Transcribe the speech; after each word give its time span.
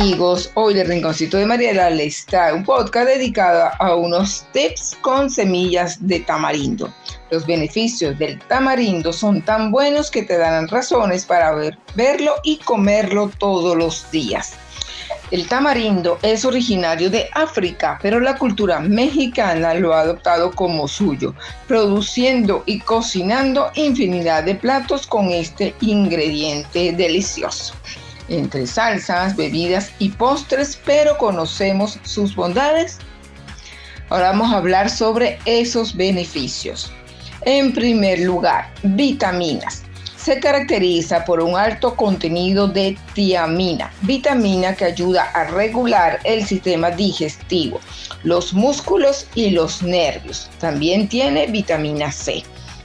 amigos, 0.00 0.52
hoy 0.54 0.74
de 0.74 0.84
Rinconcito 0.84 1.38
de 1.38 1.46
Mariela 1.46 1.90
les 1.90 2.24
trae 2.24 2.52
un 2.52 2.62
podcast 2.62 3.08
dedicado 3.08 3.68
a 3.80 3.96
unos 3.96 4.46
tips 4.52 4.96
con 5.00 5.28
semillas 5.28 6.06
de 6.06 6.20
tamarindo. 6.20 6.94
Los 7.32 7.44
beneficios 7.44 8.16
del 8.16 8.38
tamarindo 8.42 9.12
son 9.12 9.42
tan 9.42 9.72
buenos 9.72 10.08
que 10.08 10.22
te 10.22 10.38
darán 10.38 10.68
razones 10.68 11.26
para 11.26 11.52
ver, 11.52 11.76
verlo 11.96 12.34
y 12.44 12.58
comerlo 12.58 13.28
todos 13.38 13.76
los 13.76 14.08
días. 14.12 14.52
El 15.32 15.48
tamarindo 15.48 16.20
es 16.22 16.44
originario 16.44 17.10
de 17.10 17.28
África, 17.32 17.98
pero 18.00 18.20
la 18.20 18.38
cultura 18.38 18.78
mexicana 18.78 19.74
lo 19.74 19.94
ha 19.94 20.02
adoptado 20.02 20.52
como 20.52 20.86
suyo, 20.86 21.34
produciendo 21.66 22.62
y 22.66 22.78
cocinando 22.78 23.72
infinidad 23.74 24.44
de 24.44 24.54
platos 24.54 25.08
con 25.08 25.30
este 25.30 25.74
ingrediente 25.80 26.92
delicioso 26.92 27.74
entre 28.28 28.66
salsas, 28.66 29.36
bebidas 29.36 29.90
y 29.98 30.10
postres, 30.10 30.78
pero 30.84 31.16
conocemos 31.18 31.98
sus 32.02 32.34
bondades. 32.34 32.98
Ahora 34.10 34.30
vamos 34.30 34.52
a 34.52 34.56
hablar 34.56 34.90
sobre 34.90 35.38
esos 35.44 35.96
beneficios. 35.96 36.90
En 37.42 37.72
primer 37.72 38.20
lugar, 38.20 38.72
vitaminas. 38.82 39.84
Se 40.16 40.40
caracteriza 40.40 41.24
por 41.24 41.40
un 41.40 41.56
alto 41.56 41.94
contenido 41.94 42.68
de 42.68 42.98
tiamina, 43.14 43.90
vitamina 44.02 44.74
que 44.74 44.84
ayuda 44.84 45.22
a 45.22 45.44
regular 45.44 46.18
el 46.24 46.44
sistema 46.44 46.90
digestivo, 46.90 47.80
los 48.24 48.52
músculos 48.52 49.26
y 49.34 49.50
los 49.50 49.82
nervios. 49.82 50.50
También 50.58 51.08
tiene 51.08 51.46
vitamina 51.46 52.12
C. 52.12 52.42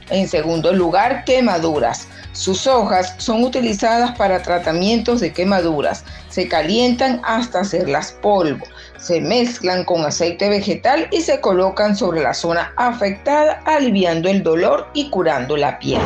En 0.09 0.27
segundo 0.27 0.73
lugar, 0.73 1.23
quemaduras. 1.25 2.07
Sus 2.33 2.65
hojas 2.67 3.13
son 3.17 3.43
utilizadas 3.43 4.17
para 4.17 4.41
tratamientos 4.41 5.19
de 5.19 5.31
quemaduras. 5.31 6.03
Se 6.29 6.47
calientan 6.47 7.21
hasta 7.23 7.59
hacerlas 7.59 8.11
polvo. 8.21 8.65
Se 8.97 9.21
mezclan 9.21 9.83
con 9.85 10.03
aceite 10.03 10.49
vegetal 10.49 11.07
y 11.11 11.21
se 11.21 11.39
colocan 11.39 11.95
sobre 11.95 12.21
la 12.21 12.33
zona 12.33 12.73
afectada, 12.77 13.61
aliviando 13.65 14.29
el 14.29 14.43
dolor 14.43 14.87
y 14.93 15.09
curando 15.09 15.55
la 15.57 15.77
piel. 15.79 16.01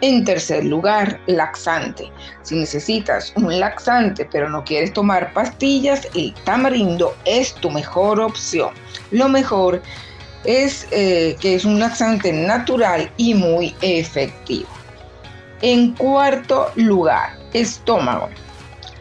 En 0.00 0.24
tercer 0.24 0.64
lugar, 0.64 1.18
laxante. 1.26 2.12
Si 2.42 2.54
necesitas 2.54 3.32
un 3.34 3.58
laxante 3.58 4.28
pero 4.30 4.48
no 4.48 4.62
quieres 4.62 4.92
tomar 4.92 5.32
pastillas, 5.32 6.06
el 6.14 6.32
tamarindo 6.44 7.16
es 7.24 7.52
tu 7.54 7.68
mejor 7.68 8.20
opción. 8.20 8.70
Lo 9.10 9.28
mejor 9.28 9.82
es 9.82 10.17
eh, 10.50 11.36
que 11.40 11.56
es 11.56 11.66
un 11.66 11.78
laxante 11.78 12.32
natural 12.32 13.10
y 13.18 13.34
muy 13.34 13.76
efectivo. 13.82 14.66
En 15.60 15.94
cuarto 15.94 16.72
lugar, 16.76 17.36
estómago. 17.52 18.30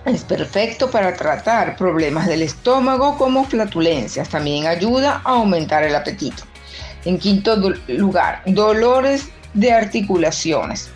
Es 0.03 0.25
perfecto 0.25 0.91
para 0.91 1.15
tratar 1.15 1.77
problemas 1.77 2.27
del 2.27 2.41
estómago 2.41 3.17
como 3.17 3.45
flatulencias. 3.45 4.27
También 4.27 4.67
ayuda 4.67 5.21
a 5.23 5.31
aumentar 5.31 5.83
el 5.83 5.95
apetito. 5.95 6.43
En 7.05 7.17
quinto 7.17 7.55
lugar, 7.87 8.41
dolores 8.47 9.29
de 9.53 9.71
articulaciones. 9.71 10.89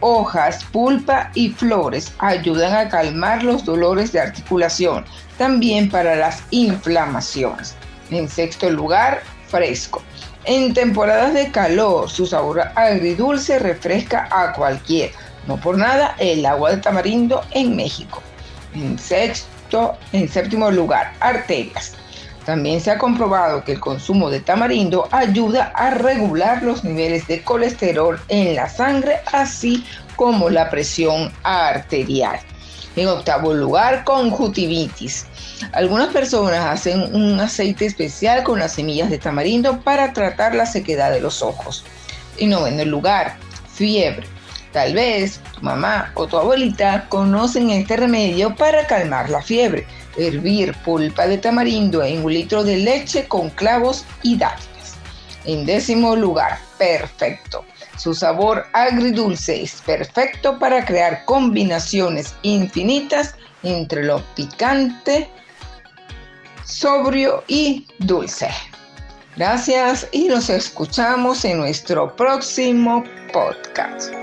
Hojas, 0.00 0.64
pulpa 0.72 1.30
y 1.34 1.50
flores 1.50 2.12
ayudan 2.18 2.74
a 2.74 2.88
calmar 2.88 3.44
los 3.44 3.64
dolores 3.64 4.10
de 4.10 4.18
articulación, 4.18 5.04
también 5.38 5.88
para 5.88 6.16
las 6.16 6.42
inflamaciones. 6.50 7.76
En 8.10 8.28
sexto 8.28 8.68
lugar, 8.68 9.22
fresco. 9.52 10.02
En 10.44 10.74
temporadas 10.74 11.34
de 11.34 11.52
calor, 11.52 12.10
su 12.10 12.26
sabor 12.26 12.60
agridulce 12.74 13.58
refresca 13.60 14.28
a 14.32 14.52
cualquiera. 14.54 15.12
No 15.46 15.56
por 15.60 15.76
nada, 15.76 16.16
el 16.18 16.44
agua 16.46 16.70
de 16.70 16.78
tamarindo 16.78 17.42
en 17.52 17.76
México. 17.76 18.22
En 18.74 18.98
sexto, 18.98 19.96
en 20.12 20.28
séptimo 20.28 20.70
lugar, 20.70 21.12
arterias. 21.20 21.92
También 22.46 22.80
se 22.80 22.90
ha 22.90 22.98
comprobado 22.98 23.62
que 23.62 23.72
el 23.72 23.80
consumo 23.80 24.30
de 24.30 24.40
tamarindo 24.40 25.08
ayuda 25.12 25.72
a 25.76 25.90
regular 25.90 26.62
los 26.62 26.82
niveles 26.82 27.26
de 27.28 27.42
colesterol 27.42 28.20
en 28.28 28.56
la 28.56 28.68
sangre, 28.68 29.20
así 29.32 29.84
como 30.16 30.50
la 30.50 30.70
presión 30.70 31.32
arterial. 31.44 32.40
En 32.96 33.06
octavo 33.08 33.54
lugar, 33.54 34.02
conjuntivitis. 34.04 35.26
Algunas 35.72 36.08
personas 36.08 36.60
hacen 36.66 37.14
un 37.14 37.38
aceite 37.40 37.86
especial 37.86 38.42
con 38.42 38.58
las 38.58 38.72
semillas 38.72 39.10
de 39.10 39.18
tamarindo 39.18 39.80
para 39.80 40.12
tratar 40.12 40.54
la 40.54 40.66
sequedad 40.66 41.10
de 41.12 41.20
los 41.20 41.42
ojos. 41.42 41.84
En 42.38 42.50
noveno 42.50 42.84
lugar, 42.84 43.36
fiebre. 43.72 44.26
Tal 44.72 44.94
vez 44.94 45.38
tu 45.54 45.60
mamá 45.60 46.10
o 46.14 46.26
tu 46.26 46.36
abuelita 46.36 47.06
conocen 47.08 47.70
este 47.70 47.96
remedio 47.96 48.54
para 48.56 48.86
calmar 48.86 49.28
la 49.28 49.42
fiebre. 49.42 49.86
Hervir 50.16 50.74
pulpa 50.84 51.26
de 51.26 51.38
tamarindo 51.38 52.02
en 52.02 52.24
un 52.24 52.32
litro 52.32 52.64
de 52.64 52.78
leche 52.78 53.28
con 53.28 53.50
clavos 53.50 54.04
y 54.22 54.36
dátiles. 54.36 54.94
En 55.44 55.66
décimo 55.66 56.16
lugar, 56.16 56.58
perfecto. 56.78 57.64
Su 57.98 58.14
sabor 58.14 58.66
agridulce 58.72 59.62
es 59.62 59.82
perfecto 59.82 60.58
para 60.58 60.84
crear 60.84 61.24
combinaciones 61.24 62.34
infinitas 62.42 63.34
entre 63.62 64.04
lo 64.04 64.22
picante, 64.34 65.30
sobrio 66.64 67.42
y 67.48 67.86
dulce. 67.98 68.48
Gracias 69.36 70.06
y 70.12 70.28
nos 70.28 70.50
escuchamos 70.50 71.44
en 71.44 71.58
nuestro 71.58 72.14
próximo 72.16 73.02
podcast. 73.32 74.21